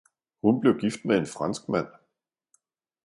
Hun 0.43 0.61
blev 0.61 0.77
gift 0.77 1.05
med 1.05 1.17
en 1.17 1.25
franskmand. 1.25 1.87